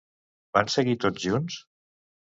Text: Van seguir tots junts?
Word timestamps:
Van 0.57 0.71
seguir 0.77 0.97
tots 1.05 1.23
junts? 1.27 1.61